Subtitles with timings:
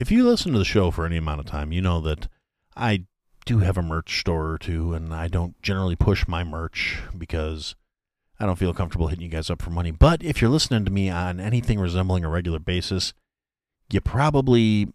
[0.00, 2.28] If you listen to the show for any amount of time, you know that
[2.76, 3.06] I
[3.44, 7.74] do have a merch store or two, and I don't generally push my merch because
[8.38, 9.90] I don't feel comfortable hitting you guys up for money.
[9.90, 13.12] But if you're listening to me on anything resembling a regular basis,
[13.90, 14.92] you probably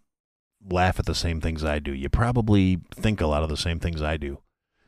[0.70, 1.92] laugh at the same things I do.
[1.92, 4.38] You probably think a lot of the same things I do.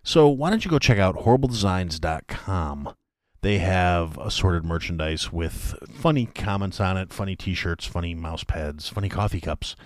[0.02, 2.94] So why don't you go check out horribledesigns.com?
[3.42, 8.88] They have assorted merchandise with funny comments on it, funny t shirts, funny mouse pads,
[8.88, 9.76] funny coffee cups,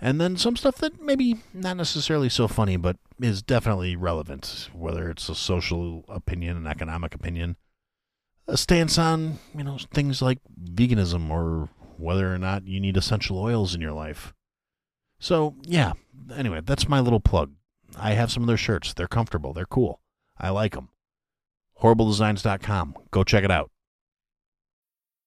[0.00, 5.10] and then some stuff that maybe not necessarily so funny, but is definitely relevant, whether
[5.10, 7.56] it's a social opinion, an economic opinion,
[8.46, 13.38] a stance on, you know, things like veganism or whether or not you need essential
[13.38, 14.34] oils in your life.
[15.18, 15.92] So, yeah,
[16.34, 17.52] anyway, that's my little plug.
[17.96, 18.92] I have some of their shirts.
[18.92, 20.00] They're comfortable, they're cool.
[20.38, 20.90] I like them.
[21.82, 22.96] HorribleDesigns.com.
[23.10, 23.70] Go check it out.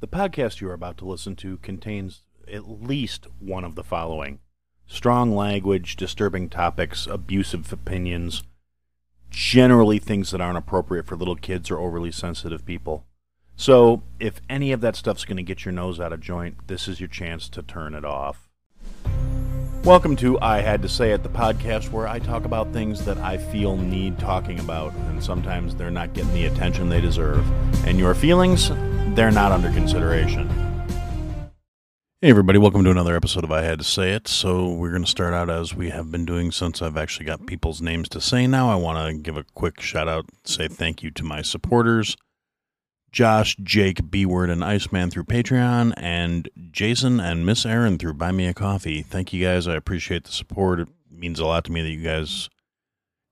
[0.00, 4.38] The podcast you are about to listen to contains at least one of the following
[4.86, 8.44] strong language, disturbing topics, abusive opinions,
[9.28, 13.06] generally things that aren't appropriate for little kids or overly sensitive people.
[13.56, 16.86] So, if any of that stuff's going to get your nose out of joint, this
[16.86, 18.48] is your chance to turn it off.
[19.82, 23.18] Welcome to I Had to Say It, the podcast where I talk about things that
[23.18, 27.44] I feel need talking about, and sometimes they're not getting the attention they deserve.
[27.84, 28.70] And your feelings,
[29.14, 30.48] they're not under consideration.
[32.20, 34.26] Hey, everybody, welcome to another episode of I Had to Say It.
[34.26, 37.46] So, we're going to start out as we have been doing since I've actually got
[37.46, 38.70] people's names to say now.
[38.70, 42.16] I want to give a quick shout out, say thank you to my supporters
[43.10, 48.32] Josh, Jake, B Word, and Iceman through Patreon, and Jason and Miss Aaron through Buy
[48.32, 49.02] Me a Coffee.
[49.02, 49.66] Thank you guys.
[49.66, 50.80] I appreciate the support.
[50.80, 52.48] It means a lot to me that you guys,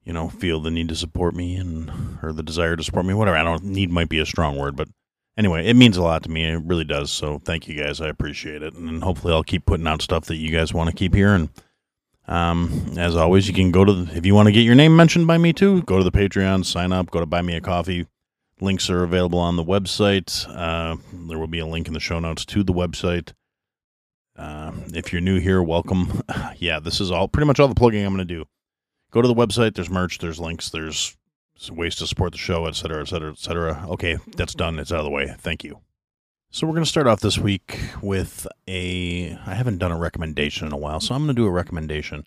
[0.02, 1.90] you know, feel the need to support me and
[2.22, 3.14] or the desire to support me.
[3.14, 3.36] Whatever.
[3.36, 4.88] I don't need might be a strong word, but
[5.36, 6.44] anyway, it means a lot to me.
[6.44, 7.10] It really does.
[7.10, 8.00] So thank you guys.
[8.00, 10.96] I appreciate it, and hopefully I'll keep putting out stuff that you guys want to
[10.96, 11.50] keep hearing.
[12.28, 14.96] Um, as always, you can go to the, if you want to get your name
[14.96, 15.82] mentioned by me too.
[15.82, 18.06] Go to the Patreon, sign up, go to Buy Me a Coffee
[18.60, 20.46] Links are available on the website.
[20.48, 23.34] Uh, there will be a link in the show notes to the website.
[24.34, 26.22] Uh, if you're new here, welcome.
[26.56, 28.46] yeah, this is all pretty much all the plugging I'm going to do.
[29.10, 29.74] Go to the website.
[29.74, 30.18] There's merch.
[30.18, 30.70] There's links.
[30.70, 31.16] There's
[31.70, 33.86] ways to support the show, et cetera, et cetera, et cetera.
[33.90, 34.78] Okay, that's done.
[34.78, 35.34] It's out of the way.
[35.38, 35.80] Thank you.
[36.50, 39.36] So we're going to start off this week with a.
[39.46, 42.24] I haven't done a recommendation in a while, so I'm going to do a recommendation.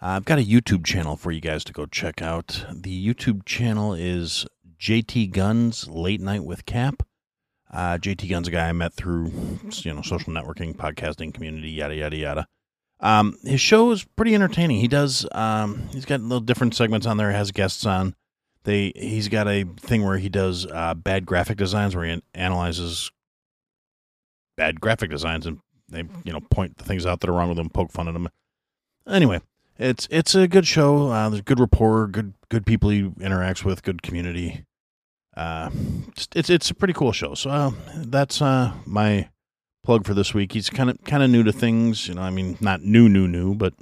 [0.00, 2.66] I've got a YouTube channel for you guys to go check out.
[2.70, 4.46] The YouTube channel is
[4.78, 7.02] JT Guns Late Night with Cap.
[7.72, 9.32] Uh, JT Guns, a guy I met through
[9.72, 12.46] you know social networking, podcasting community, yada yada yada.
[13.00, 14.78] Um, his show is pretty entertaining.
[14.78, 17.30] He does um, he's got little different segments on there.
[17.32, 18.14] Has guests on.
[18.64, 23.10] They he's got a thing where he does uh, bad graphic designs where he analyzes
[24.56, 25.58] bad graphic designs and
[25.88, 28.14] they you know point the things out that are wrong with them, poke fun at
[28.14, 28.28] them.
[29.08, 29.40] Anyway,
[29.78, 31.08] it's it's a good show.
[31.08, 34.64] Uh, there's good rapport, good good people he interacts with, good community
[35.36, 35.70] uh,
[36.34, 37.34] it's it's a pretty cool show.
[37.34, 39.28] So uh, that's uh, my
[39.82, 40.52] plug for this week.
[40.52, 42.22] He's kind of kind of new to things, you know.
[42.22, 43.74] I mean, not new, new, new, but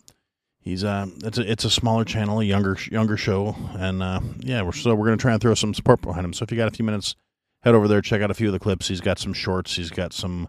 [0.63, 4.63] he's uh, it's a it's a smaller channel, a younger younger show, and uh, yeah,
[4.63, 6.33] we're so we're gonna try and throw some support behind him.
[6.33, 7.15] So if you got a few minutes,
[7.61, 8.89] head over there, check out a few of the clips.
[8.89, 9.77] He's got some shorts.
[9.77, 10.49] He's got some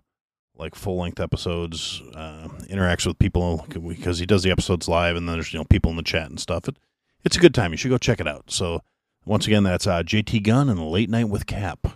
[0.56, 2.02] like full length episodes.
[2.16, 5.66] Uh, interacts with people because he does the episodes live, and then there's you know
[5.66, 6.68] people in the chat and stuff.
[6.68, 6.78] It,
[7.24, 7.72] it's a good time.
[7.72, 8.52] You should go check it out.
[8.52, 8.82] So
[9.26, 11.88] once again, that's uh, JT Gun and Late Night with Cap.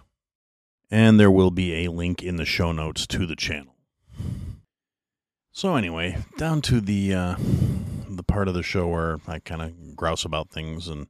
[0.89, 3.75] And there will be a link in the show notes to the channel.
[5.51, 7.35] So anyway, down to the uh,
[8.17, 11.07] the part of the show where I kind of grouse about things and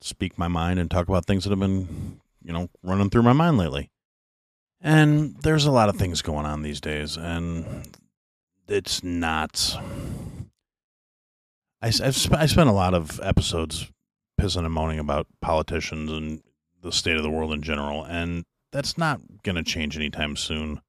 [0.00, 3.32] speak my mind and talk about things that have been, you know, running through my
[3.32, 3.90] mind lately.
[4.80, 7.88] And there's a lot of things going on these days, and
[8.68, 9.76] it's not.
[11.82, 13.90] I, I've sp- I spent a lot of episodes
[14.40, 16.42] pissing and moaning about politicians and
[16.80, 20.80] the state of the world in general, and that's not going to change anytime soon.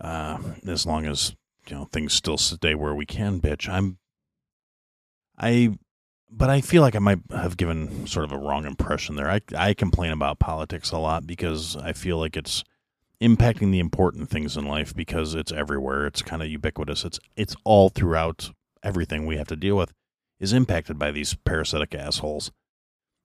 [0.00, 1.34] Uh, as long as
[1.68, 3.68] you know things still stay where we can, bitch.
[3.68, 3.98] I'm,
[5.38, 5.76] I,
[6.30, 9.30] but I feel like I might have given sort of a wrong impression there.
[9.30, 12.64] I I complain about politics a lot because I feel like it's
[13.20, 16.06] impacting the important things in life because it's everywhere.
[16.06, 17.04] It's kind of ubiquitous.
[17.04, 18.50] It's it's all throughout
[18.82, 19.92] everything we have to deal with
[20.40, 22.52] is impacted by these parasitic assholes.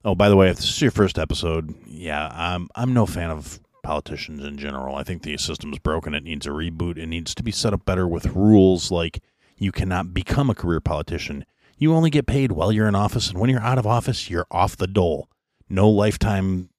[0.06, 3.30] Oh, by the way, if this is your first episode, yeah, I'm I'm no fan
[3.30, 4.96] of politicians in general.
[4.96, 6.14] I think the system's broken.
[6.14, 6.98] It needs a reboot.
[6.98, 9.22] It needs to be set up better with rules like
[9.58, 11.46] you cannot become a career politician.
[11.82, 14.46] You only get paid while you're in office, and when you're out of office, you're
[14.52, 15.30] off the dole.
[15.70, 16.70] No lifetime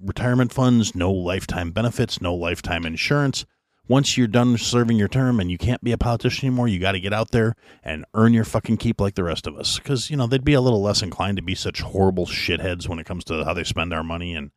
[0.00, 3.44] retirement funds, no lifetime benefits, no lifetime insurance.
[3.88, 6.92] Once you're done serving your term and you can't be a politician anymore, you got
[6.92, 9.76] to get out there and earn your fucking keep like the rest of us.
[9.76, 12.98] Because, you know, they'd be a little less inclined to be such horrible shitheads when
[12.98, 14.50] it comes to how they spend our money and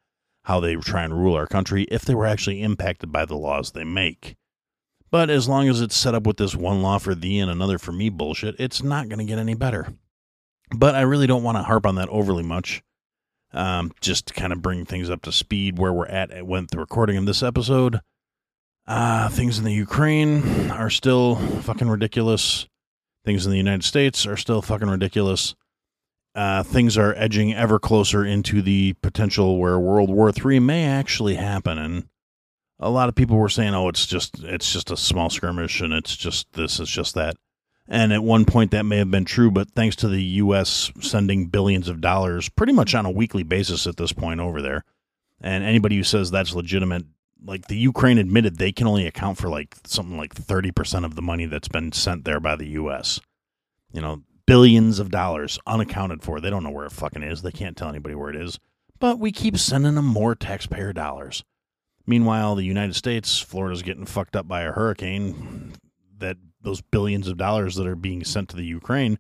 [0.44, 3.72] how they try and rule our country if they were actually impacted by the laws
[3.72, 4.38] they make.
[5.12, 7.78] But as long as it's set up with this one law for thee and another
[7.78, 9.94] for me bullshit, it's not going to get any better.
[10.76, 12.84] But I really don't want to harp on that overly much
[13.54, 16.80] um, just to kind of bring things up to speed where we're at with the
[16.80, 18.02] recording of this episode.
[18.88, 22.68] Uh, things in the Ukraine are still fucking ridiculous.
[23.24, 25.56] Things in the United States are still fucking ridiculous.
[26.36, 31.36] Uh, things are edging ever closer into the potential where World War III may actually
[31.36, 32.08] happen, and
[32.80, 35.94] a lot of people were saying, "Oh, it's just it's just a small skirmish, and
[35.94, 37.36] it's just this, it's just that."
[37.88, 40.92] And at one point that may have been true, but thanks to the U.S.
[41.00, 44.84] sending billions of dollars pretty much on a weekly basis at this point over there,
[45.40, 47.06] and anybody who says that's legitimate,
[47.44, 51.22] like the Ukraine admitted they can only account for like something like 30% of the
[51.22, 53.20] money that's been sent there by the U.S.
[53.92, 56.40] You know, billions of dollars unaccounted for.
[56.40, 57.42] They don't know where it fucking is.
[57.42, 58.60] They can't tell anybody where it is.
[59.00, 61.44] But we keep sending them more taxpayer dollars.
[62.08, 65.74] Meanwhile, the United States, Florida's getting fucked up by a hurricane
[66.18, 69.18] that those billions of dollars that are being sent to the Ukraine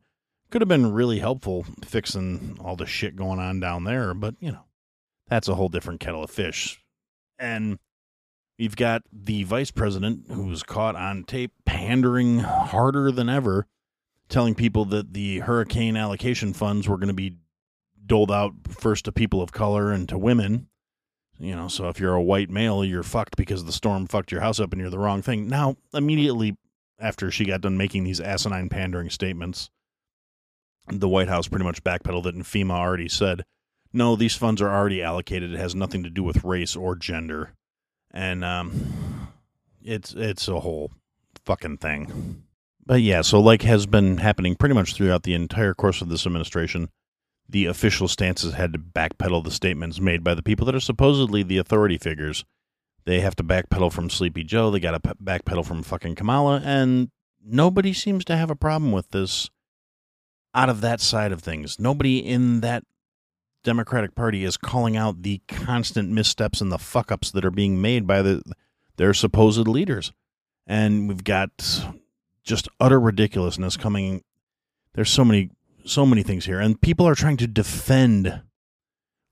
[0.51, 4.51] could have been really helpful fixing all the shit going on down there, but you
[4.51, 4.65] know,
[5.27, 6.81] that's a whole different kettle of fish.
[7.39, 7.79] And
[8.57, 13.67] we've got the vice president who's caught on tape pandering harder than ever,
[14.29, 17.37] telling people that the hurricane allocation funds were going to be
[18.05, 20.67] doled out first to people of color and to women.
[21.37, 24.41] You know, so if you're a white male, you're fucked because the storm fucked your
[24.41, 25.47] house up and you're the wrong thing.
[25.49, 26.57] Now, immediately
[26.99, 29.69] after she got done making these asinine pandering statements,
[30.87, 33.43] the White House pretty much backpedaled it, and FEMA already said,
[33.91, 35.53] no, these funds are already allocated.
[35.53, 37.53] It has nothing to do with race or gender.
[38.11, 39.31] And um,
[39.81, 40.91] it's it's a whole
[41.45, 42.43] fucking thing.
[42.85, 46.25] But yeah, so like has been happening pretty much throughout the entire course of this
[46.25, 46.89] administration,
[47.47, 51.43] the official stances had to backpedal the statements made by the people that are supposedly
[51.43, 52.45] the authority figures
[53.05, 54.71] they have to backpedal from Sleepy Joe.
[54.71, 57.09] They got to backpedal from fucking Kamala, and
[57.43, 59.49] nobody seems to have a problem with this.
[60.53, 62.83] Out of that side of things, nobody in that
[63.65, 67.81] Democratic Party is calling out the constant missteps and the fuck ups that are being
[67.81, 68.41] made by the
[68.95, 70.13] their supposed leaders.
[70.65, 71.51] And we've got
[72.43, 74.23] just utter ridiculousness coming.
[74.93, 75.51] There's so many
[75.85, 78.41] so many things here, and people are trying to defend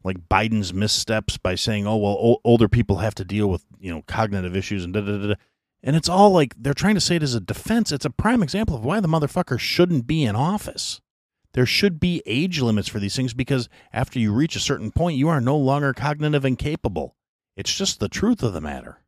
[0.03, 3.91] like Biden's missteps by saying, "Oh well, o- older people have to deal with you
[3.91, 5.35] know cognitive issues and da da da."
[5.81, 7.91] And it's all like they're trying to say it as a defense.
[7.91, 11.01] It's a prime example of why the motherfucker shouldn't be in office.
[11.53, 15.17] There should be age limits for these things because after you reach a certain point,
[15.17, 17.15] you are no longer cognitive and capable.
[17.55, 18.99] It's just the truth of the matter.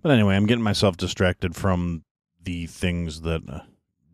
[0.00, 2.04] But anyway, I'm getting myself distracted from
[2.42, 3.60] the things that uh,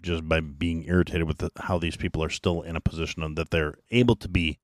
[0.07, 3.51] just by being irritated with the, how these people are still in a position that
[3.51, 4.59] they're able to be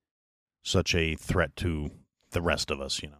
[0.62, 1.90] such a threat to
[2.30, 3.16] the rest of us, you know.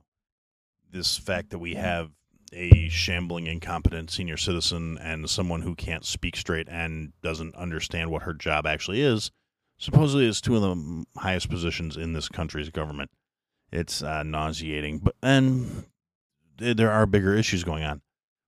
[0.90, 2.10] This fact that we have
[2.52, 8.22] a shambling, incompetent senior citizen and someone who can't speak straight and doesn't understand what
[8.22, 9.30] her job actually is,
[9.78, 13.10] supposedly is two of the highest positions in this country's government.
[13.72, 15.86] It's uh, nauseating, but and
[16.58, 18.02] there are bigger issues going on.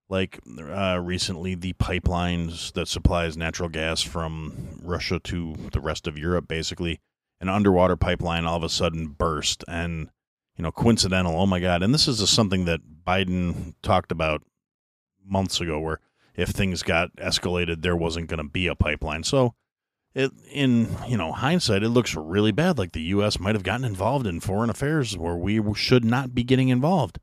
[0.07, 6.17] Like uh, recently, the pipelines that supplies natural gas from Russia to the rest of
[6.17, 6.99] Europe, basically,
[7.41, 10.09] an underwater pipeline all of a sudden burst and
[10.57, 11.81] you know coincidental oh my god.
[11.83, 14.41] And this is something that biden talked about
[15.23, 15.99] months ago where
[16.35, 19.23] if things got escalated there wasn't going to be a pipeline.
[19.23, 19.55] So
[20.13, 23.85] it, in you know hindsight it looks really bad like the us might have gotten
[23.85, 27.19] involved in foreign affairs where we should not be getting involved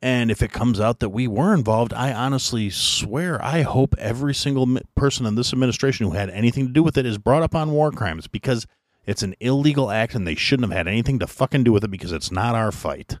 [0.00, 4.34] and if it comes out that we were involved i honestly swear i hope every
[4.34, 7.54] single person in this administration who had anything to do with it is brought up
[7.54, 8.66] on war crimes because
[9.08, 11.90] it's an illegal act and they shouldn't have had anything to fucking do with it
[11.90, 13.16] because it's not our fight.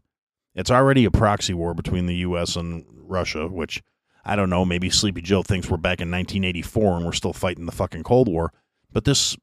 [0.54, 2.56] It's already a proxy war between the U.S.
[2.56, 3.82] and Russia, which
[4.22, 4.66] I don't know.
[4.66, 8.28] Maybe Sleepy Joe thinks we're back in 1984 and we're still fighting the fucking Cold
[8.28, 8.52] War.
[8.92, 9.34] But this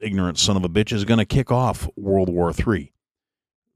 [0.00, 2.92] ignorant son of a bitch is going to kick off World War III.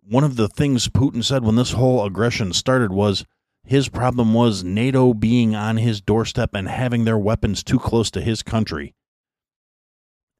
[0.05, 3.25] One of the things Putin said when this whole aggression started was
[3.65, 8.21] His problem was NATO being on his doorstep and having their weapons too close to
[8.21, 8.95] his country.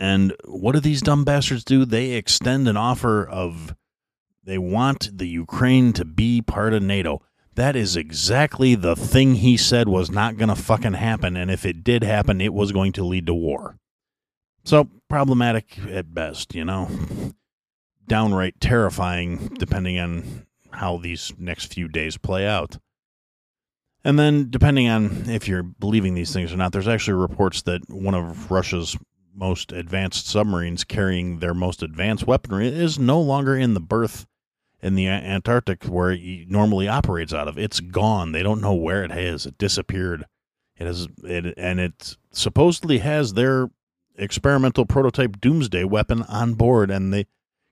[0.01, 1.85] And what do these dumb bastards do?
[1.85, 3.77] They extend an offer of
[4.43, 7.23] they want the Ukraine to be part of NATO.
[7.55, 11.37] That is exactly the thing he said was not going to fucking happen.
[11.37, 13.79] And if it did happen, it was going to lead to war.
[14.65, 16.89] So, problematic at best, you know?
[18.07, 22.79] Downright terrifying, depending on how these next few days play out.
[24.05, 27.89] And then, depending on if you're believing these things or not, there's actually reports that
[27.89, 28.97] one of Russia's
[29.35, 34.27] most advanced submarines carrying their most advanced weaponry is no longer in the berth
[34.83, 37.57] in the Antarctic where it normally operates out of.
[37.57, 38.33] It's gone.
[38.33, 39.47] They don't know where it is.
[39.47, 40.25] It disappeared.
[40.77, 43.71] It has it and it supposedly has their
[44.17, 47.27] experimental prototype doomsday weapon on board and the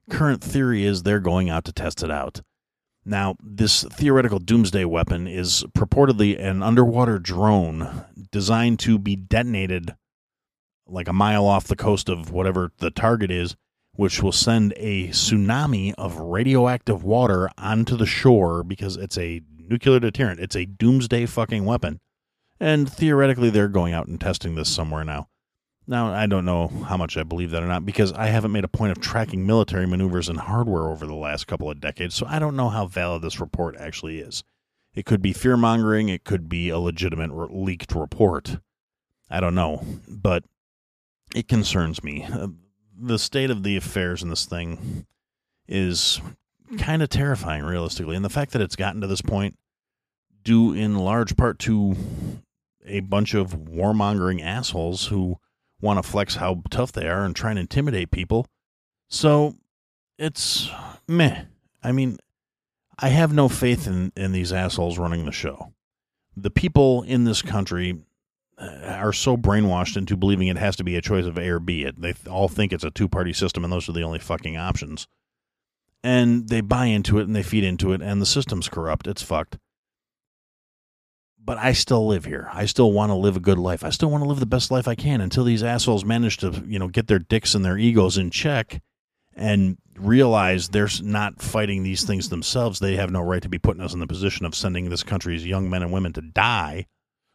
[0.09, 2.41] current theory is they're going out to test it out.
[3.03, 9.95] Now, this theoretical doomsday weapon is purportedly an underwater drone designed to be detonated
[10.87, 13.55] like a mile off the coast of whatever the target is,
[13.93, 19.99] which will send a tsunami of radioactive water onto the shore because it's a nuclear
[19.99, 20.39] deterrent.
[20.39, 21.99] It's a doomsday fucking weapon.
[22.59, 25.27] And theoretically, they're going out and testing this somewhere now.
[25.91, 28.63] Now, I don't know how much I believe that or not because I haven't made
[28.63, 32.25] a point of tracking military maneuvers and hardware over the last couple of decades, so
[32.29, 34.45] I don't know how valid this report actually is.
[34.95, 38.59] It could be fear mongering, it could be a legitimate re- leaked report.
[39.29, 40.45] I don't know, but
[41.35, 42.23] it concerns me.
[42.23, 42.47] Uh,
[42.97, 45.05] the state of the affairs in this thing
[45.67, 46.21] is
[46.77, 48.15] kind of terrifying, realistically.
[48.15, 49.57] And the fact that it's gotten to this point,
[50.41, 51.97] due in large part to
[52.85, 55.37] a bunch of warmongering assholes who
[55.81, 58.47] want to flex how tough they are and try and intimidate people.
[59.09, 59.55] So
[60.17, 60.69] it's
[61.07, 61.43] meh.
[61.83, 62.17] I mean,
[62.99, 65.73] I have no faith in, in these assholes running the show.
[66.37, 67.99] The people in this country
[68.57, 71.59] uh, are so brainwashed into believing it has to be a choice of A or
[71.59, 71.83] B.
[71.83, 74.55] It, they all think it's a two party system and those are the only fucking
[74.55, 75.07] options.
[76.03, 79.05] And they buy into it and they feed into it, and the system's corrupt.
[79.05, 79.59] It's fucked
[81.43, 82.49] but I still live here.
[82.53, 83.83] I still want to live a good life.
[83.83, 86.63] I still want to live the best life I can until these assholes manage to,
[86.67, 88.81] you know, get their dicks and their egos in check
[89.35, 92.79] and realize they're not fighting these things themselves.
[92.79, 95.45] They have no right to be putting us in the position of sending this country's
[95.45, 96.85] young men and women to die.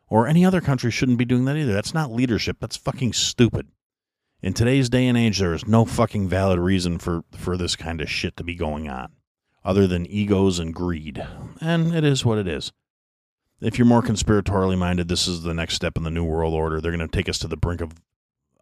[0.08, 1.72] Or any other country shouldn't be doing that either.
[1.72, 2.58] That's not leadership.
[2.60, 3.68] That's fucking stupid.
[4.40, 8.00] In today's day and age, there is no fucking valid reason for, for this kind
[8.00, 9.12] of shit to be going on
[9.64, 11.26] other than egos and greed.
[11.60, 12.72] And it is what it is
[13.60, 16.80] if you're more conspiratorially minded, this is the next step in the new world order.
[16.80, 17.92] They're going to take us to the brink of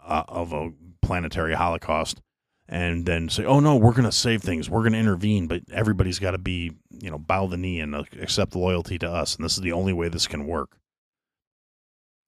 [0.04, 0.72] uh, of a
[1.02, 2.20] planetary holocaust,
[2.68, 4.70] and then say, "Oh no, we're going to save things.
[4.70, 7.94] We're going to intervene." But everybody's got to be, you know, bow the knee and
[7.94, 10.76] uh, accept loyalty to us, and this is the only way this can work.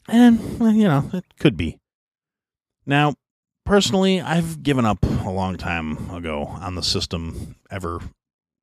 [0.08, 1.78] And you know, it could be.
[2.84, 3.14] Now,
[3.64, 8.00] personally, I've given up a long time ago on the system ever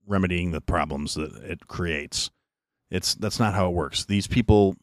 [0.07, 2.29] remedying the problems that it creates.
[2.89, 4.05] It's that's not how it works.
[4.05, 4.75] These people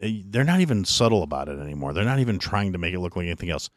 [0.00, 1.92] they're not even subtle about it anymore.
[1.92, 3.68] They're not even trying to make it look like anything else.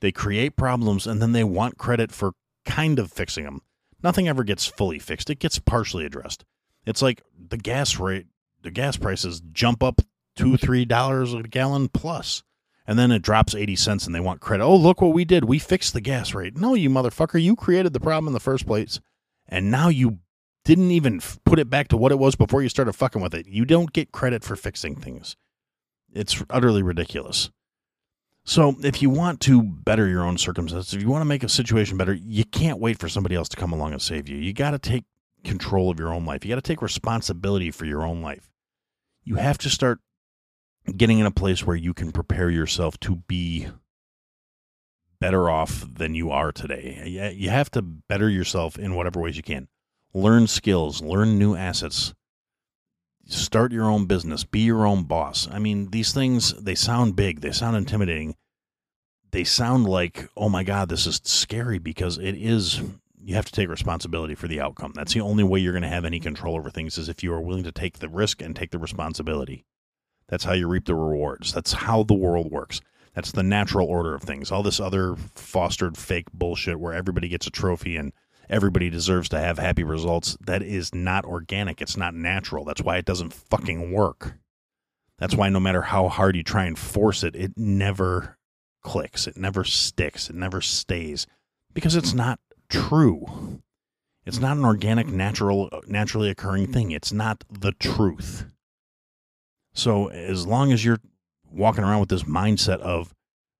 [0.00, 2.32] They create problems and then they want credit for
[2.64, 3.62] kind of fixing them.
[4.02, 5.30] Nothing ever gets fully fixed.
[5.30, 6.44] It gets partially addressed.
[6.84, 8.26] It's like the gas rate,
[8.62, 10.00] the gas prices jump up
[10.36, 12.42] two, three dollars a gallon plus,
[12.86, 14.64] and then it drops eighty cents, and they want credit.
[14.64, 15.44] Oh, look what we did!
[15.44, 16.56] We fixed the gas rate.
[16.56, 17.42] No, you motherfucker!
[17.42, 19.00] You created the problem in the first place,
[19.48, 20.20] and now you
[20.68, 23.46] didn't even put it back to what it was before you started fucking with it.
[23.46, 25.34] You don't get credit for fixing things.
[26.12, 27.48] It's utterly ridiculous.
[28.44, 31.48] So, if you want to better your own circumstances, if you want to make a
[31.48, 34.36] situation better, you can't wait for somebody else to come along and save you.
[34.36, 35.04] You got to take
[35.42, 36.44] control of your own life.
[36.44, 38.50] You got to take responsibility for your own life.
[39.24, 40.00] You have to start
[40.94, 43.68] getting in a place where you can prepare yourself to be
[45.18, 47.32] better off than you are today.
[47.34, 49.68] You have to better yourself in whatever ways you can
[50.18, 52.14] learn skills, learn new assets,
[53.26, 55.48] start your own business, be your own boss.
[55.50, 58.34] I mean, these things, they sound big, they sound intimidating.
[59.30, 62.80] They sound like, oh my God, this is scary because it is,
[63.22, 64.92] you have to take responsibility for the outcome.
[64.94, 67.32] That's the only way you're going to have any control over things is if you
[67.34, 69.66] are willing to take the risk and take the responsibility.
[70.28, 71.52] That's how you reap the rewards.
[71.52, 72.80] That's how the world works.
[73.14, 74.50] That's the natural order of things.
[74.50, 78.12] All this other fostered fake bullshit where everybody gets a trophy and
[78.48, 80.36] everybody deserves to have happy results.
[80.40, 81.80] That is not organic.
[81.80, 82.64] It's not natural.
[82.64, 84.34] That's why it doesn't fucking work.
[85.18, 88.38] That's why no matter how hard you try and force it, it never
[88.82, 89.26] clicks.
[89.26, 90.30] It never sticks.
[90.30, 91.26] It never stays
[91.74, 92.38] because it's not
[92.68, 93.60] true.
[94.24, 96.90] It's not an organic, natural, naturally occurring thing.
[96.90, 98.44] It's not the truth.
[99.72, 101.00] So as long as you're
[101.50, 103.14] walking around with this mindset of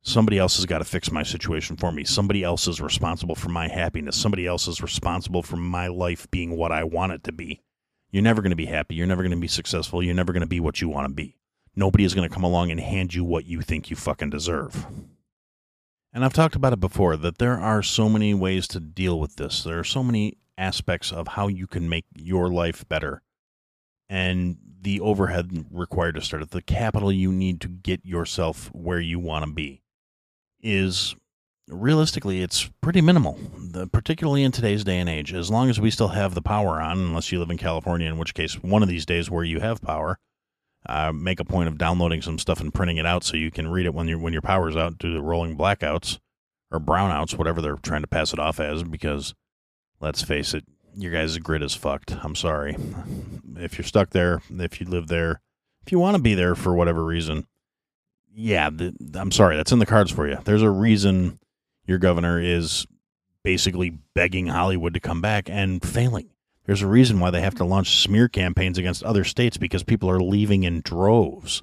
[0.09, 3.49] somebody else has got to fix my situation for me, somebody else is responsible for
[3.49, 7.33] my happiness, somebody else is responsible for my life being what I want it to
[7.33, 7.63] be,
[8.11, 8.95] you're never going to be happy.
[8.95, 10.03] You're never going to be successful.
[10.03, 11.37] You're never going to be what you want to be.
[11.77, 14.87] Nobody is going to come along and hand you what you think you fucking deserve.
[16.13, 19.37] And I've talked about it before that there are so many ways to deal with
[19.37, 19.63] this.
[19.63, 23.23] There are so many aspects of how you can make your life better.
[24.09, 29.01] And the overhead required to start it, the capital you need to get yourself where
[29.01, 29.83] you want to be
[30.63, 31.15] is
[31.69, 35.33] realistically it's pretty minimal, the, particularly in today's day and age.
[35.33, 38.19] As long as we still have the power on, unless you live in California, in
[38.19, 40.19] which case one of these days where you have power,
[40.87, 43.69] uh, make a point of downloading some stuff and printing it out so you can
[43.69, 46.19] read it when you when your power's out due to rolling blackouts
[46.71, 48.83] or brownouts, whatever they're trying to pass it off as.
[48.83, 49.35] Because
[50.01, 50.65] let's face it,
[50.97, 52.17] your guys' grid is fucked.
[52.23, 52.77] I'm sorry.
[53.57, 55.41] If you're stuck there, if you live there,
[55.85, 57.47] if you want to be there for whatever reason,
[58.39, 59.57] yeah, the, I'm sorry.
[59.57, 60.39] That's in the cards for you.
[60.45, 61.41] There's a reason
[61.87, 62.87] your governor is
[63.43, 66.31] basically begging Hollywood to come back and failing.
[66.65, 70.09] There's a reason why they have to launch smear campaigns against other states because people
[70.09, 71.63] are leaving in droves.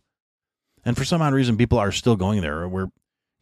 [0.84, 2.90] And for some odd reason, people are still going there where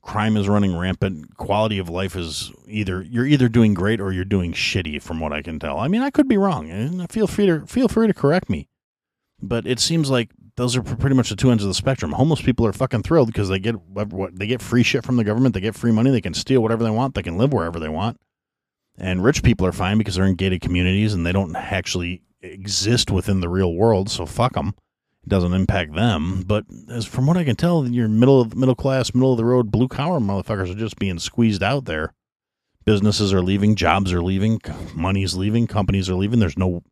[0.03, 1.35] crime is running rampant.
[1.37, 5.33] Quality of life is either, you're either doing great or you're doing shitty from what
[5.33, 5.79] I can tell.
[5.79, 8.67] I mean, I could be wrong and feel free to, feel free to correct me.
[9.41, 12.11] But it seems like those are pretty much the two ends of the spectrum.
[12.11, 15.23] Homeless people are fucking thrilled because they get what they get free shit from the
[15.23, 15.53] government.
[15.53, 16.11] They get free money.
[16.11, 17.15] They can steal whatever they want.
[17.15, 18.19] They can live wherever they want.
[18.97, 23.09] And rich people are fine because they're in gated communities and they don't actually exist
[23.09, 24.09] within the real world.
[24.09, 24.75] So fuck them.
[25.23, 26.43] It doesn't impact them.
[26.45, 29.45] But as from what I can tell, your middle of middle class, middle of the
[29.45, 32.13] road, blue collar motherfuckers are just being squeezed out there.
[32.85, 34.59] Businesses are leaving, jobs are leaving,
[34.93, 36.39] money's leaving, companies are leaving.
[36.39, 36.83] There's no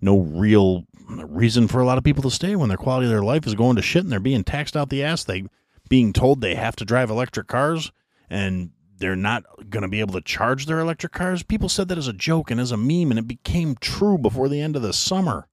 [0.00, 3.22] no real reason for a lot of people to stay when their quality of their
[3.22, 5.24] life is going to shit and they're being taxed out the ass.
[5.24, 5.44] They
[5.88, 7.92] being told they have to drive electric cars
[8.28, 11.42] and they're not going to be able to charge their electric cars.
[11.42, 14.48] People said that as a joke and as a meme, and it became true before
[14.48, 15.48] the end of the summer.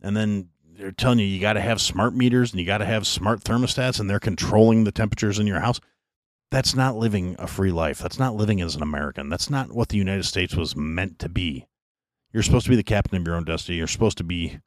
[0.00, 2.84] And then they're telling you you got to have smart meters and you got to
[2.84, 5.80] have smart thermostats, and they're controlling the temperatures in your house.
[6.50, 7.98] That's not living a free life.
[7.98, 9.28] That's not living as an American.
[9.28, 11.66] That's not what the United States was meant to be.
[12.32, 13.78] You're supposed to be the captain of your own destiny.
[13.78, 14.60] You're supposed to be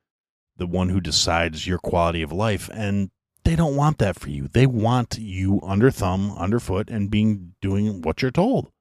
[0.58, 2.70] the one who decides your quality of life.
[2.74, 3.12] And
[3.44, 4.48] they don't want that for you.
[4.48, 8.72] They want you under thumb, underfoot, and being doing what you're told.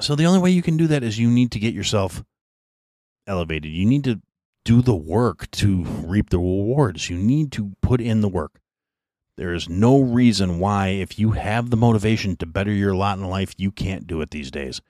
[0.00, 2.24] So the only way you can do that is you need to get yourself
[3.26, 3.72] elevated.
[3.72, 4.20] You need to
[4.64, 7.10] do the work to reap the rewards.
[7.10, 8.60] You need to put in the work.
[9.36, 13.24] There is no reason why, if you have the motivation to better your lot in
[13.24, 14.80] life, you can't do it these days.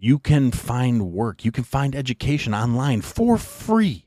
[0.00, 4.06] You can find work, you can find education online for free.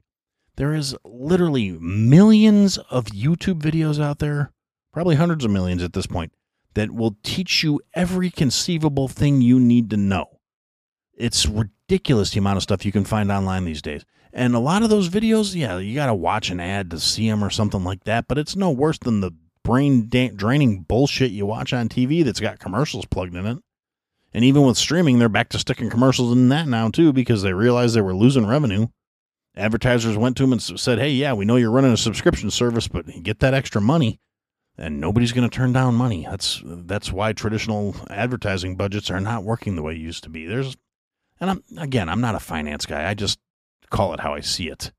[0.56, 4.54] There is literally millions of YouTube videos out there,
[4.94, 6.32] probably hundreds of millions at this point,
[6.76, 10.40] that will teach you every conceivable thing you need to know.
[11.14, 14.06] It's ridiculous the amount of stuff you can find online these days.
[14.32, 17.30] And a lot of those videos, yeah, you got to watch an ad to see
[17.30, 19.32] them or something like that, but it's no worse than the
[19.64, 23.58] brain draining bullshit you watch on TV that's got commercials plugged in it.
[24.34, 27.54] And even with streaming, they're back to sticking commercials in that now, too, because they
[27.54, 28.88] realized they were losing revenue
[29.56, 32.88] advertisers went to them and said, "Hey, yeah, we know you're running a subscription service,
[32.88, 34.20] but get that extra money."
[34.78, 36.26] And nobody's going to turn down money.
[36.30, 40.46] That's that's why traditional advertising budgets are not working the way it used to be.
[40.46, 40.78] There's
[41.40, 43.10] and I'm again, I'm not a finance guy.
[43.10, 43.40] I just
[43.90, 44.92] call it how I see it.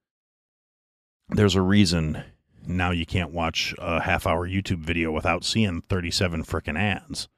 [1.30, 2.22] There's a reason
[2.66, 7.28] now you can't watch a half hour YouTube video without seeing 37 frickin' ads.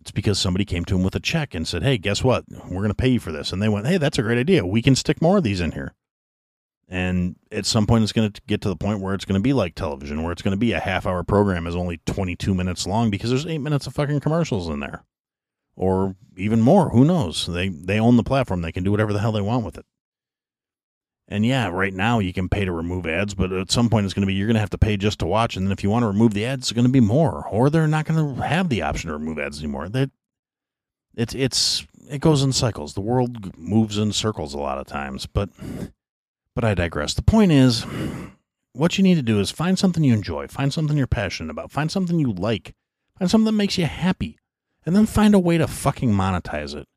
[0.00, 2.44] It's because somebody came to him with a check and said, Hey, guess what?
[2.48, 3.52] We're going to pay you for this.
[3.52, 4.66] And they went, Hey, that's a great idea.
[4.66, 5.94] We can stick more of these in here.
[6.88, 9.42] And at some point, it's going to get to the point where it's going to
[9.42, 12.52] be like television, where it's going to be a half hour program is only 22
[12.52, 15.04] minutes long because there's eight minutes of fucking commercials in there.
[15.76, 16.90] Or even more.
[16.90, 17.46] Who knows?
[17.46, 18.62] They, they own the platform.
[18.62, 19.86] They can do whatever the hell they want with it.
[21.32, 24.14] And yeah, right now you can pay to remove ads, but at some point it's
[24.14, 25.56] going to be you're going to have to pay just to watch.
[25.56, 27.46] And then if you want to remove the ads, it's going to be more.
[27.48, 29.88] Or they're not going to have the option to remove ads anymore.
[29.88, 30.10] That
[31.14, 32.94] it's it's it goes in cycles.
[32.94, 35.50] The world moves in circles a lot of times, but
[36.56, 37.14] but I digress.
[37.14, 37.86] The point is,
[38.72, 41.70] what you need to do is find something you enjoy, find something you're passionate about,
[41.70, 42.74] find something you like,
[43.18, 44.36] find something that makes you happy,
[44.84, 46.88] and then find a way to fucking monetize it.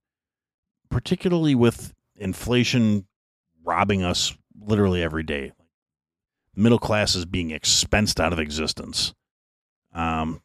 [0.90, 3.06] Particularly with inflation
[3.64, 5.52] robbing us literally every day.
[6.56, 9.14] Middle class is being expensed out of existence.
[9.94, 10.42] Um,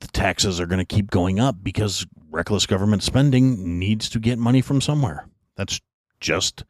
[0.00, 4.38] the taxes are going to keep going up because reckless government spending needs to get
[4.38, 5.26] money from somewhere.
[5.56, 5.80] That's
[6.20, 6.64] just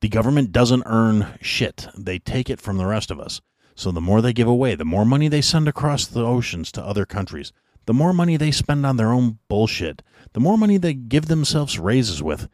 [0.00, 1.86] the government doesn't earn shit.
[1.96, 3.40] They take it from the rest of us.
[3.74, 6.84] So the more they give away, the more money they send across the oceans to
[6.84, 7.52] other countries,
[7.86, 10.02] the more money they spend on their own bullshit,
[10.34, 12.48] the more money they give themselves raises with.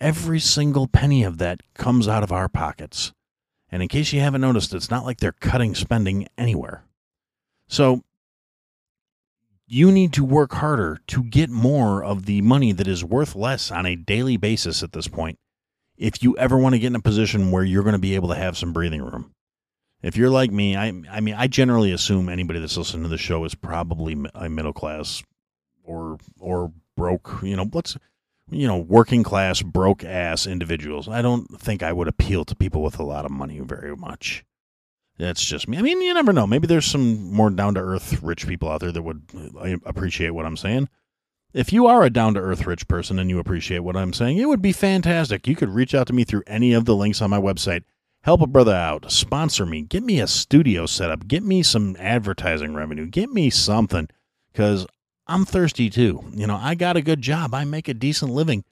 [0.00, 3.12] Every single penny of that comes out of our pockets.
[3.70, 6.84] And in case you haven't noticed, it's not like they're cutting spending anywhere.
[7.68, 8.02] So
[9.66, 13.70] you need to work harder to get more of the money that is worth less
[13.70, 15.38] on a daily basis at this point
[15.96, 18.28] if you ever want to get in a position where you're going to be able
[18.28, 19.32] to have some breathing room.
[20.02, 23.16] If you're like me, I I mean I generally assume anybody that's listening to the
[23.16, 25.22] show is probably a middle class
[25.82, 27.96] or or broke, you know, let's
[28.50, 31.08] you know, working class broke ass individuals.
[31.08, 34.44] I don't think I would appeal to people with a lot of money very much.
[35.18, 35.78] That's just me.
[35.78, 36.46] I mean, you never know.
[36.46, 39.22] Maybe there's some more down to earth rich people out there that would
[39.58, 40.88] uh, appreciate what I'm saying.
[41.52, 44.38] If you are a down to earth rich person and you appreciate what I'm saying,
[44.38, 45.46] it would be fantastic.
[45.46, 47.84] You could reach out to me through any of the links on my website.
[48.22, 51.94] Help a brother out, sponsor me, get me a studio set up, get me some
[51.98, 54.08] advertising revenue, get me something
[54.50, 54.86] because
[55.26, 56.24] I'm thirsty too.
[56.32, 58.64] You know, I got a good job, I make a decent living.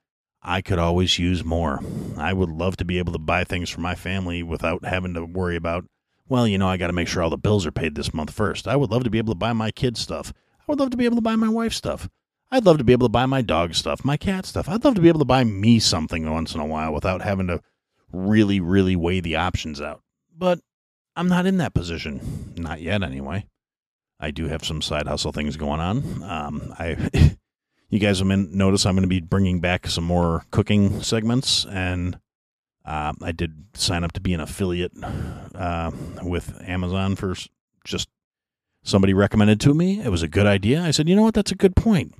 [0.42, 1.80] I could always use more.
[2.16, 5.24] I would love to be able to buy things for my family without having to
[5.24, 5.84] worry about
[6.28, 8.30] well, you know, I got to make sure all the bills are paid this month
[8.30, 8.66] first.
[8.66, 10.32] I would love to be able to buy my kids stuff.
[10.60, 12.08] I would love to be able to buy my wife stuff.
[12.50, 14.68] I'd love to be able to buy my dog stuff, my cat stuff.
[14.68, 17.48] I'd love to be able to buy me something once in a while without having
[17.48, 17.60] to
[18.12, 20.00] really, really weigh the options out.
[20.36, 20.60] But
[21.16, 22.54] I'm not in that position.
[22.56, 23.46] Not yet, anyway.
[24.22, 26.22] I do have some side hustle things going on.
[26.22, 27.36] Um, I,
[27.90, 32.18] you guys been notice I'm going to be bringing back some more cooking segments, and
[32.84, 35.90] uh, I did sign up to be an affiliate uh,
[36.22, 37.34] with Amazon for
[37.84, 38.08] just
[38.84, 40.00] somebody recommended to me.
[40.00, 40.82] It was a good idea.
[40.82, 42.14] I said, you know what, that's a good point.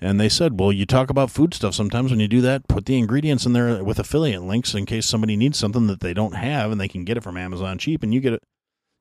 [0.00, 2.86] And they said, well, you talk about food stuff sometimes when you do that, put
[2.86, 6.36] the ingredients in there with affiliate links in case somebody needs something that they don't
[6.36, 8.42] have and they can get it from Amazon cheap and you get it.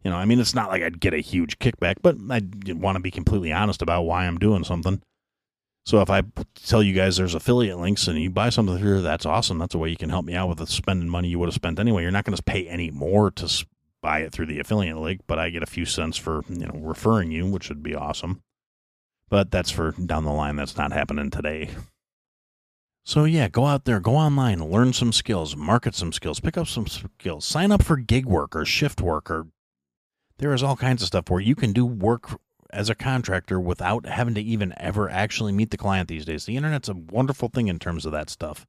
[0.03, 2.41] You know, I mean, it's not like I'd get a huge kickback, but I
[2.73, 5.01] want to be completely honest about why I'm doing something.
[5.85, 6.23] So if I
[6.65, 9.57] tell you guys there's affiliate links and you buy something through, that's awesome.
[9.57, 11.55] That's a way you can help me out with the spending money you would have
[11.55, 12.01] spent anyway.
[12.01, 13.65] You're not going to pay any more to
[14.01, 16.79] buy it through the affiliate link, but I get a few cents for you know
[16.79, 18.41] referring you, which would be awesome.
[19.29, 20.57] But that's for down the line.
[20.57, 21.69] That's not happening today.
[23.05, 26.67] So yeah, go out there, go online, learn some skills, market some skills, pick up
[26.67, 29.47] some skills, sign up for gig work or shift work or
[30.39, 32.39] there is all kinds of stuff where you can do work
[32.71, 36.45] as a contractor without having to even ever actually meet the client these days.
[36.45, 38.65] The internet's a wonderful thing in terms of that stuff.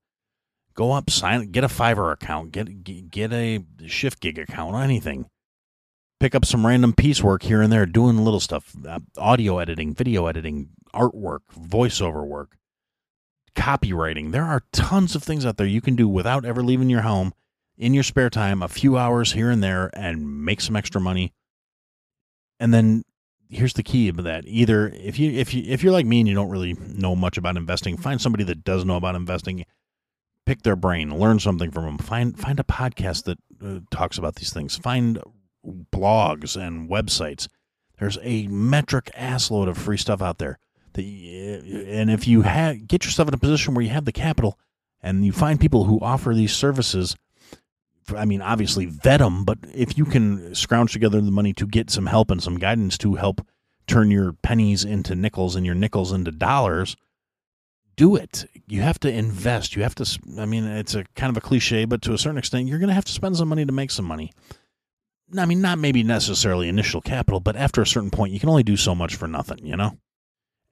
[0.74, 5.26] Go up, sign, get a Fiverr account, get get a shift gig account, anything.
[6.20, 10.26] Pick up some random piecework here and there, doing little stuff, uh, audio editing, video
[10.26, 12.56] editing, artwork, voiceover work,
[13.54, 14.32] copywriting.
[14.32, 17.34] There are tons of things out there you can do without ever leaving your home
[17.76, 21.32] in your spare time, a few hours here and there, and make some extra money.
[22.60, 23.04] And then
[23.48, 24.44] here's the key of that.
[24.46, 27.38] Either if you if you if you're like me and you don't really know much
[27.38, 29.64] about investing find somebody that does know about investing.
[30.46, 31.18] Pick their brain.
[31.18, 34.76] Learn something from them find find a podcast that uh, talks about these things.
[34.76, 35.22] Find
[35.92, 37.48] blogs and websites.
[37.98, 40.58] There's a metric assload of free stuff out there
[40.94, 44.58] that, and if you have get yourself in a position where you have the capital
[45.02, 47.16] and you find people who offer these services
[48.14, 51.90] I mean, obviously vet them, but if you can scrounge together the money to get
[51.90, 53.46] some help and some guidance to help
[53.86, 56.96] turn your pennies into nickels and your nickels into dollars,
[57.96, 58.44] do it.
[58.68, 59.74] You have to invest.
[59.74, 62.38] You have to, I mean, it's a kind of a cliche, but to a certain
[62.38, 64.32] extent, you're going to have to spend some money to make some money.
[65.36, 68.62] I mean, not maybe necessarily initial capital, but after a certain point, you can only
[68.62, 69.98] do so much for nothing, you know?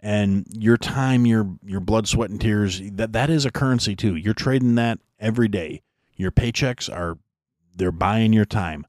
[0.00, 4.14] And your time, your your blood, sweat, and tears, that that is a currency too.
[4.14, 5.82] You're trading that every day.
[6.16, 7.18] Your paychecks are
[7.76, 8.86] they're buying your time.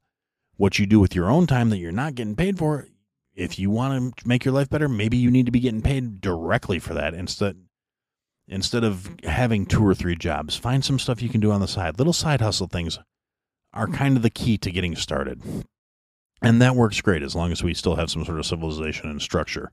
[0.56, 2.86] What you do with your own time that you're not getting paid for,
[3.34, 6.20] if you want to make your life better, maybe you need to be getting paid
[6.20, 7.56] directly for that instead
[8.48, 10.56] instead of having two or three jobs.
[10.56, 11.98] Find some stuff you can do on the side.
[11.98, 12.98] Little side hustle things
[13.74, 15.42] are kind of the key to getting started.
[16.40, 19.20] And that works great as long as we still have some sort of civilization and
[19.20, 19.72] structure.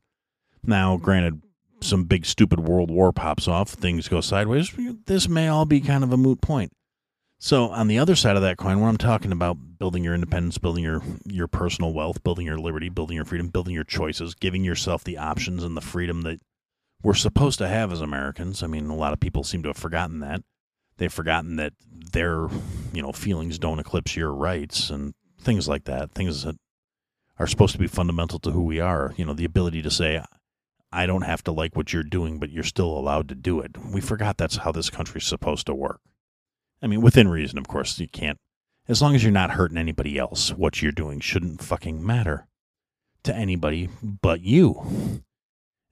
[0.61, 1.41] Now, granted,
[1.81, 4.71] some big stupid world war pops off, things go sideways.
[5.05, 6.73] This may all be kind of a moot point.
[7.45, 10.57] So on the other side of that coin, where I'm talking about building your independence,
[10.57, 14.63] building your your personal wealth, building your liberty, building your freedom, building your choices, giving
[14.63, 16.39] yourself the options and the freedom that
[17.03, 18.63] we're supposed to have as Americans.
[18.63, 20.41] I mean, a lot of people seem to have forgotten that.
[20.97, 21.73] They've forgotten that
[22.13, 22.47] their,
[22.93, 26.13] you know, feelings don't eclipse your rights and things like that.
[26.13, 26.55] Things that
[27.37, 29.13] are supposed to be fundamental to who we are.
[29.17, 30.19] You know, the ability to say,
[30.91, 33.77] I don't have to like what you're doing, but you're still allowed to do it.
[33.93, 36.01] We forgot that's how this country's supposed to work.
[36.85, 37.99] I mean, within reason, of course.
[37.99, 38.39] You can't
[38.87, 42.47] As long as you're not hurting anybody else, what you're doing shouldn't fucking matter
[43.23, 45.23] to anybody but you.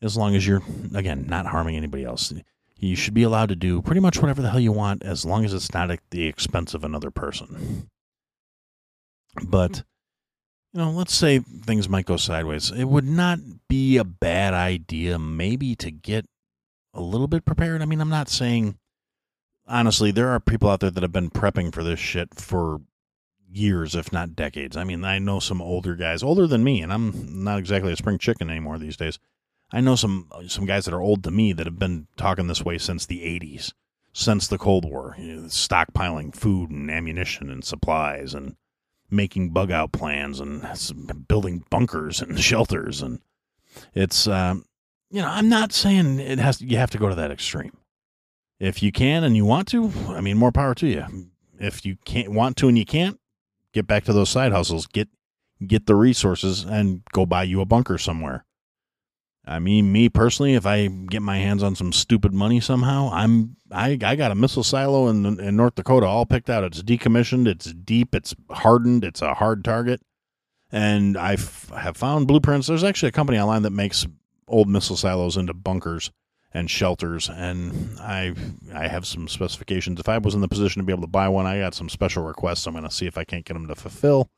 [0.03, 0.61] As long as you're,
[0.93, 2.31] again, not harming anybody else.
[2.77, 5.43] You should be allowed to do pretty much whatever the hell you want as long
[5.45, 7.89] as it's not at the expense of another person.
[9.43, 9.83] But,
[10.73, 12.69] you know, let's say things might go sideways.
[12.69, 16.27] It would not be a bad idea, maybe, to get
[16.93, 17.81] a little bit prepared.
[17.81, 18.77] I mean, I'm not saying,
[19.67, 22.81] honestly, there are people out there that have been prepping for this shit for
[23.51, 24.75] years, if not decades.
[24.75, 27.95] I mean, I know some older guys, older than me, and I'm not exactly a
[27.95, 29.19] spring chicken anymore these days.
[29.71, 32.63] I know some some guys that are old to me that have been talking this
[32.63, 33.73] way since the 80s,
[34.11, 38.55] since the Cold War, you know, stockpiling food and ammunition and supplies and
[39.09, 43.19] making bug out plans and building bunkers and shelters and
[43.93, 44.65] it's um,
[45.09, 47.75] you know I'm not saying it has to, you have to go to that extreme.
[48.63, 51.03] If you can and you want to, I mean, more power to you.
[51.59, 53.19] If you can't want to and you can't,
[53.73, 54.87] get back to those side hustles.
[54.87, 55.09] Get
[55.67, 58.45] get the resources and go buy you a bunker somewhere.
[59.45, 63.57] I mean, me personally, if I get my hands on some stupid money somehow, I'm
[63.69, 66.63] I I got a missile silo in in North Dakota all picked out.
[66.63, 69.99] It's decommissioned, it's deep, it's hardened, it's a hard target,
[70.71, 71.31] and I
[71.77, 72.67] have found blueprints.
[72.67, 74.07] There's actually a company online that makes
[74.47, 76.11] old missile silos into bunkers
[76.53, 78.33] and shelters, and I
[78.73, 79.99] I have some specifications.
[79.99, 81.89] If I was in the position to be able to buy one, I got some
[81.89, 82.67] special requests.
[82.67, 84.29] I'm going to see if I can't get them to fulfill,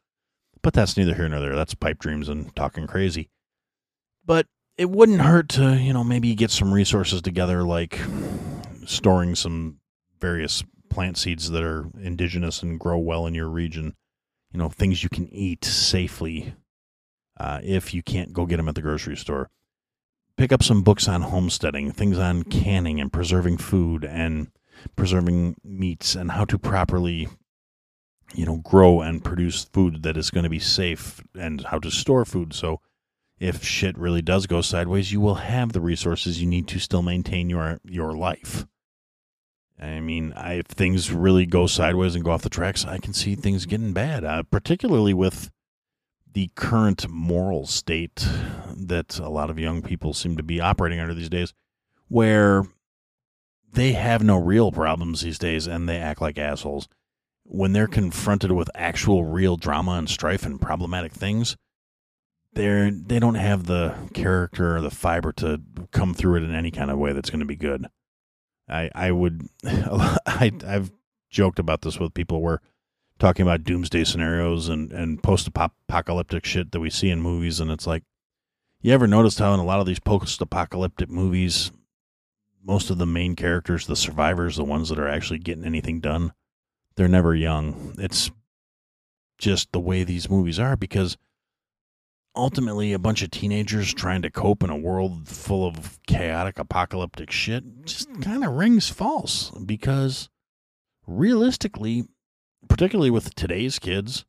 [0.61, 1.55] but that's neither here nor there.
[1.55, 3.29] That's pipe dreams and talking crazy.
[4.25, 4.47] But
[4.77, 7.99] it wouldn't hurt to, you know, maybe get some resources together, like
[8.85, 9.79] storing some
[10.19, 13.95] various plant seeds that are indigenous and grow well in your region.
[14.51, 16.53] You know, things you can eat safely
[17.37, 19.49] uh, if you can't go get them at the grocery store.
[20.37, 24.47] Pick up some books on homesteading, things on canning and preserving food and
[24.95, 27.29] preserving meats and how to properly,
[28.33, 31.89] you know, grow and produce food that is going to be safe and how to
[31.89, 32.53] store food.
[32.53, 32.81] So,
[33.39, 37.01] if shit really does go sideways, you will have the resources you need to still
[37.01, 38.65] maintain your your life.
[39.79, 43.13] I mean, I, if things really go sideways and go off the tracks, I can
[43.13, 45.51] see things getting bad, uh, particularly with
[46.31, 48.27] the current moral state
[48.75, 51.53] that a lot of young people seem to be operating under these days,
[52.07, 52.63] where
[53.73, 56.87] they have no real problems these days and they act like assholes.
[57.43, 61.55] When they're confronted with actual real drama and strife and problematic things,
[62.53, 65.61] they're they don't have the character or the fiber to
[65.91, 67.85] come through it in any kind of way that's going to be good.
[68.67, 70.91] I I would I I've
[71.29, 72.61] joked about this with people where
[73.19, 77.69] talking about doomsday scenarios and and post apocalyptic shit that we see in movies and
[77.69, 78.03] it's like
[78.81, 81.71] you ever noticed how in a lot of these post apocalyptic movies
[82.63, 86.31] most of the main characters the survivors the ones that are actually getting anything done
[86.95, 87.95] they're never young.
[87.97, 88.31] It's
[89.37, 91.17] just the way these movies are because
[92.35, 97.31] ultimately a bunch of teenagers trying to cope in a world full of chaotic apocalyptic
[97.31, 100.29] shit just kind of rings false because
[101.07, 102.03] realistically
[102.67, 104.25] particularly with today's kids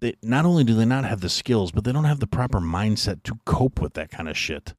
[0.00, 2.58] they not only do they not have the skills but they don't have the proper
[2.60, 4.74] mindset to cope with that kind of shit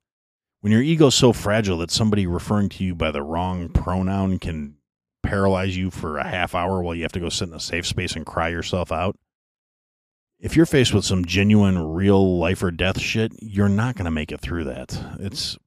[0.61, 4.75] when your ego's so fragile that somebody referring to you by the wrong pronoun can
[5.23, 7.85] paralyze you for a half hour while you have to go sit in a safe
[7.85, 9.15] space and cry yourself out
[10.41, 14.11] if you're faced with some genuine real life or death shit, you're not going to
[14.11, 14.99] make it through that.
[15.19, 15.57] It's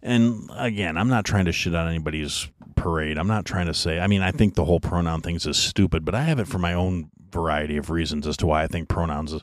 [0.00, 3.18] and again, I'm not trying to shit on anybody's parade.
[3.18, 6.04] I'm not trying to say, I mean, I think the whole pronoun thing is stupid,
[6.04, 8.88] but I have it for my own variety of reasons as to why I think
[8.88, 9.34] pronouns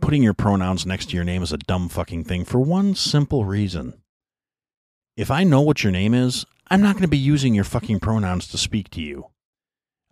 [0.00, 3.44] putting your pronouns next to your name is a dumb fucking thing for one simple
[3.44, 3.94] reason.
[5.16, 8.00] If I know what your name is, I'm not going to be using your fucking
[8.00, 9.26] pronouns to speak to you.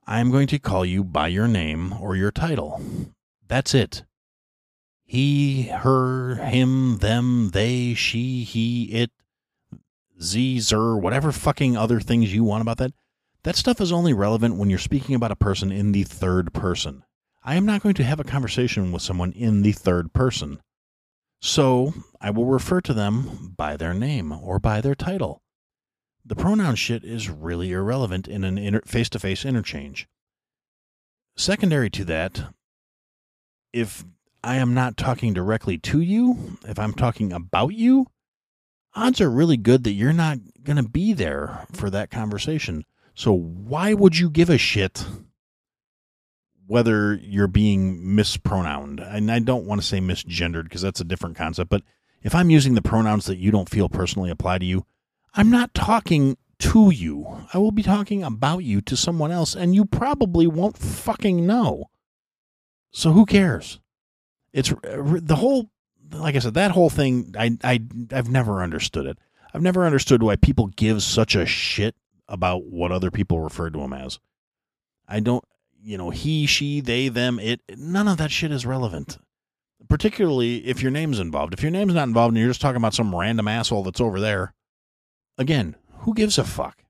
[0.06, 2.80] I'm going to call you by your name or your title.
[3.46, 4.04] That's it.
[5.04, 9.10] He, her, him, them, they, she, he, it,
[10.20, 12.92] z, zer, whatever fucking other things you want about that.
[13.44, 17.04] That stuff is only relevant when you're speaking about a person in the third person.
[17.46, 20.60] I am not going to have a conversation with someone in the third person.
[21.40, 25.40] So I will refer to them by their name or by their title
[26.26, 30.08] the pronoun shit is really irrelevant in an face to face interchange.
[31.36, 32.52] Secondary to that,
[33.72, 34.04] if
[34.42, 38.06] I am not talking directly to you, if I'm talking about you,
[38.94, 42.84] odds are really good that you're not going to be there for that conversation.
[43.14, 45.06] So why would you give a shit
[46.66, 49.02] whether you're being mispronounced?
[49.02, 51.82] And I don't want to say misgendered because that's a different concept, but
[52.22, 54.84] if I'm using the pronouns that you don't feel personally apply to you,
[55.34, 57.46] I'm not talking to you.
[57.52, 61.90] I will be talking about you to someone else, and you probably won't fucking know.
[62.90, 63.78] So who cares?
[64.52, 65.70] It's uh, the whole,
[66.10, 67.34] like I said, that whole thing.
[67.38, 69.18] I I I've never understood it.
[69.52, 71.94] I've never understood why people give such a shit
[72.28, 74.18] about what other people refer to them as.
[75.08, 75.44] I don't,
[75.82, 77.60] you know, he, she, they, them, it.
[77.76, 79.18] None of that shit is relevant.
[79.88, 81.52] Particularly if your name's involved.
[81.52, 84.20] If your name's not involved and you're just talking about some random asshole that's over
[84.20, 84.52] there,
[85.38, 86.82] again, who gives a fuck?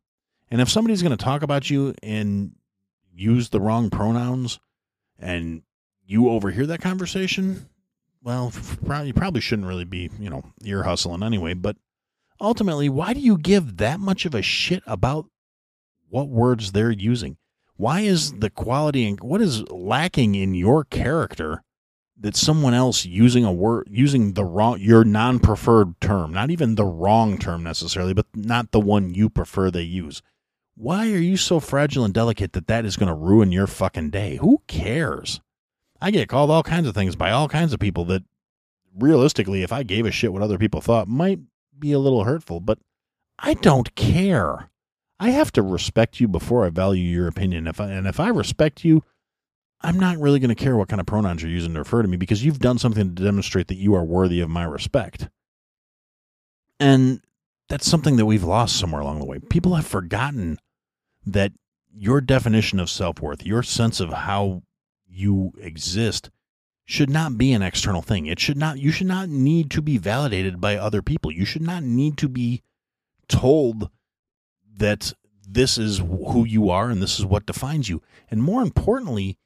[0.50, 2.52] And if somebody's going to talk about you and
[3.12, 4.60] use the wrong pronouns
[5.18, 5.62] and
[6.04, 7.68] you overhear that conversation,
[8.22, 8.52] well,
[9.04, 11.54] you probably shouldn't really be, you know, ear hustling anyway.
[11.54, 11.76] But
[12.40, 15.26] ultimately, why do you give that much of a shit about
[16.08, 17.36] what words they're using?
[17.76, 21.62] Why is the quality and what is lacking in your character
[22.18, 26.86] that someone else using a word using the wrong your non-preferred term, not even the
[26.86, 30.22] wrong term necessarily, but not the one you prefer they use?
[30.74, 34.10] Why are you so fragile and delicate that that is going to ruin your fucking
[34.10, 34.36] day?
[34.36, 35.40] Who cares?
[36.00, 38.22] I get called all kinds of things by all kinds of people that
[38.94, 41.40] realistically, if I gave a shit what other people thought, might
[41.78, 42.78] be a little hurtful, but
[43.38, 44.70] I don't care.
[45.18, 47.66] I have to respect you before I value your opinion.
[47.66, 49.02] If I, and if I respect you,
[49.80, 52.08] I'm not really going to care what kind of pronouns you're using to refer to
[52.08, 55.28] me because you've done something to demonstrate that you are worthy of my respect.
[56.78, 57.20] And
[57.68, 59.38] that's something that we've lost somewhere along the way.
[59.38, 60.58] People have forgotten
[61.24, 61.52] that
[61.92, 64.62] your definition of self worth, your sense of how
[65.08, 66.30] you exist,
[66.84, 68.26] should not be an external thing.
[68.26, 71.32] It should not, you should not need to be validated by other people.
[71.32, 72.62] You should not need to be
[73.28, 73.90] told
[74.76, 75.12] that
[75.48, 78.02] this is who you are and this is what defines you.
[78.30, 79.38] And more importantly,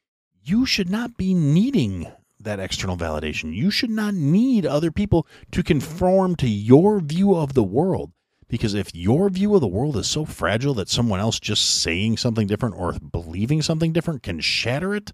[0.43, 3.55] you should not be needing that external validation.
[3.55, 8.12] You should not need other people to conform to your view of the world.
[8.49, 12.16] Because if your view of the world is so fragile that someone else just saying
[12.16, 15.12] something different or believing something different can shatter it,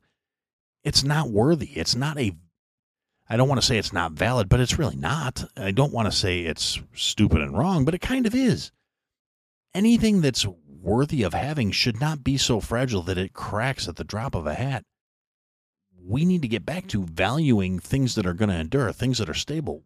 [0.83, 1.66] it's not worthy.
[1.74, 2.33] It's not a
[3.29, 5.44] I don't want to say it's not valid, but it's really not.
[5.57, 8.70] I don't want to say it's stupid and wrong, but it kind of is.
[9.76, 14.04] Anything that's worthy of having should not be so fragile that it cracks at the
[14.04, 14.86] drop of a hat.
[16.02, 19.28] We need to get back to valuing things that are going to endure, things that
[19.28, 19.82] are stable.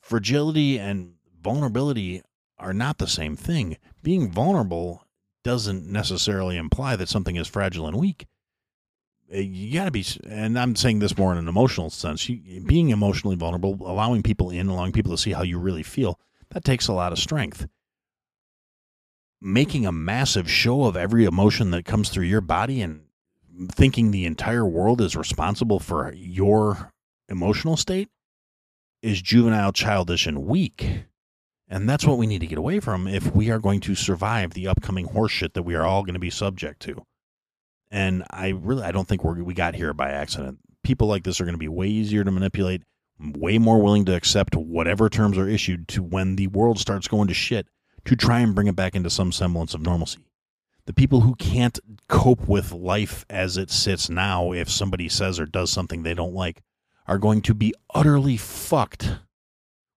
[0.00, 2.22] Fragility and vulnerability
[2.58, 3.76] are not the same thing.
[4.02, 5.04] Being vulnerable
[5.44, 8.26] doesn't necessarily imply that something is fragile and weak.
[9.32, 12.26] Uh, you got to be, and I'm saying this more in an emotional sense.
[12.26, 16.18] Being emotionally vulnerable, allowing people in, allowing people to see how you really feel,
[16.50, 17.68] that takes a lot of strength.
[19.42, 23.02] Making a massive show of every emotion that comes through your body and
[23.72, 26.92] thinking the entire world is responsible for your
[27.28, 28.08] emotional state
[29.02, 31.04] is juvenile, childish, and weak.
[31.68, 34.52] And that's what we need to get away from if we are going to survive
[34.52, 37.02] the upcoming horseshit that we are all going to be subject to.
[37.90, 40.58] And I really I don't think we're, we got here by accident.
[40.82, 42.82] People like this are going to be way easier to manipulate,
[43.18, 47.28] way more willing to accept whatever terms are issued to when the world starts going
[47.28, 47.68] to shit
[48.04, 50.20] to try and bring it back into some semblance of normalcy.
[50.86, 55.46] The people who can't cope with life as it sits now if somebody says or
[55.46, 56.62] does something they don't like
[57.06, 59.16] are going to be utterly fucked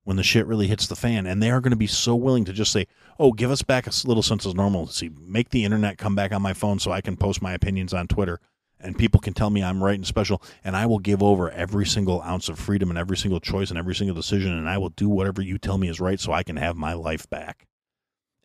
[0.03, 1.25] when the shit really hits the fan.
[1.25, 2.87] And they are going to be so willing to just say,
[3.17, 5.09] oh, give us back a little sense of normalcy.
[5.19, 8.07] Make the internet come back on my phone so I can post my opinions on
[8.07, 8.39] Twitter
[8.83, 10.41] and people can tell me I'm right and special.
[10.63, 13.79] And I will give over every single ounce of freedom and every single choice and
[13.79, 14.51] every single decision.
[14.51, 16.93] And I will do whatever you tell me is right so I can have my
[16.93, 17.65] life back.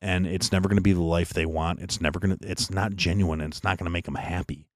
[0.00, 1.80] And it's never going to be the life they want.
[1.80, 4.66] It's never going to, it's not genuine and it's not going to make them happy.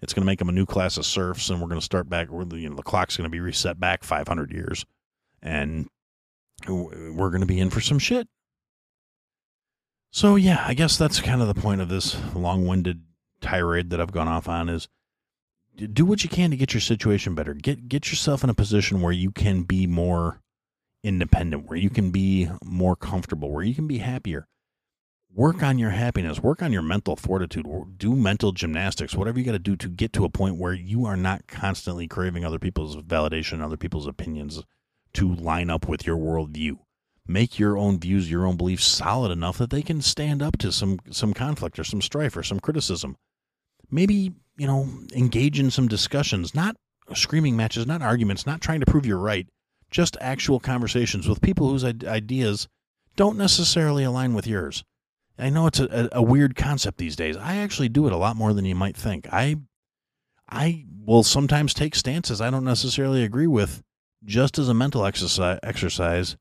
[0.00, 2.08] It's going to make them a new class of serfs and we're going to start
[2.08, 2.28] back.
[2.30, 4.86] You know, the clock's going to be reset back 500 years.
[5.42, 5.88] And
[6.66, 8.28] we're going to be in for some shit.
[10.10, 13.02] So yeah, I guess that's kind of the point of this long-winded
[13.40, 14.88] tirade that I've gone off on is
[15.76, 17.54] do what you can to get your situation better.
[17.54, 20.40] Get get yourself in a position where you can be more
[21.02, 24.46] independent, where you can be more comfortable, where you can be happier.
[25.34, 27.64] Work on your happiness, work on your mental fortitude,
[27.98, 31.04] do mental gymnastics, whatever you got to do to get to a point where you
[31.04, 34.64] are not constantly craving other people's validation, other people's opinions,
[35.12, 36.78] to line up with your worldview.
[37.28, 40.72] Make your own views, your own beliefs solid enough that they can stand up to
[40.72, 43.16] some some conflict or some strife or some criticism.
[43.88, 46.74] Maybe, you know, engage in some discussions, not
[47.14, 49.46] screaming matches, not arguments, not trying to prove you're right,
[49.92, 52.66] just actual conversations with people whose ideas
[53.14, 54.82] don't necessarily align with yours.
[55.40, 57.36] I know it's a, a, weird concept these days.
[57.36, 59.26] I actually do it a lot more than you might think.
[59.32, 59.56] I
[60.48, 63.82] I will sometimes take stances I don't necessarily agree with
[64.24, 66.36] just as a mental exercise, exercise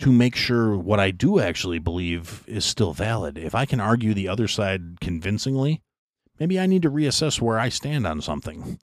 [0.00, 3.36] to make sure what I do actually believe is still valid.
[3.38, 5.82] If I can argue the other side convincingly,
[6.38, 8.78] maybe I need to reassess where I stand on something.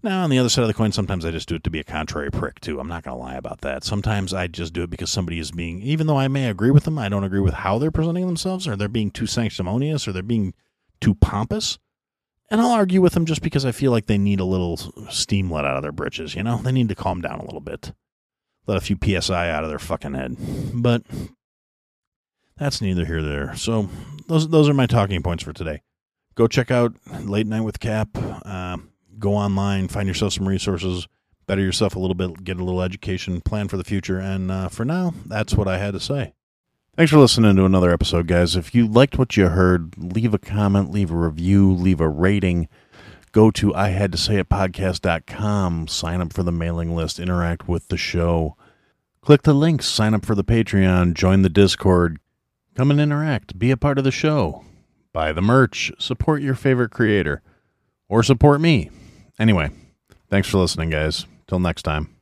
[0.00, 1.80] Now, on the other side of the coin, sometimes I just do it to be
[1.80, 2.78] a contrary prick, too.
[2.78, 3.82] I'm not going to lie about that.
[3.82, 6.84] Sometimes I just do it because somebody is being, even though I may agree with
[6.84, 10.12] them, I don't agree with how they're presenting themselves, or they're being too sanctimonious, or
[10.12, 10.54] they're being
[11.00, 11.78] too pompous.
[12.48, 14.76] And I'll argue with them just because I feel like they need a little
[15.10, 16.58] steam let out of their britches, you know?
[16.58, 17.92] They need to calm down a little bit.
[18.66, 20.36] Let a few PSI out of their fucking head.
[20.74, 21.02] But
[22.56, 23.56] that's neither here nor there.
[23.56, 23.88] So
[24.26, 25.82] those those are my talking points for today.
[26.34, 28.08] Go check out Late Night with Cap.
[28.14, 28.78] Uh,
[29.18, 31.08] go online, find yourself some resources,
[31.46, 34.18] better yourself a little bit, get a little education, plan for the future.
[34.18, 36.34] And uh, for now, that's what I had to say.
[36.96, 38.56] Thanks for listening to another episode, guys.
[38.56, 42.68] If you liked what you heard, leave a comment, leave a review, leave a rating.
[43.30, 47.68] Go to I had to say it podcast.com, sign up for the mailing list, interact
[47.68, 48.56] with the show.
[49.20, 52.18] Click the links, sign up for the Patreon, join the Discord,
[52.74, 54.64] come and interact, be a part of the show,
[55.12, 57.42] buy the merch, support your favorite creator,
[58.08, 58.90] or support me.
[59.38, 59.70] Anyway,
[60.30, 61.26] thanks for listening, guys.
[61.46, 62.17] Till next time.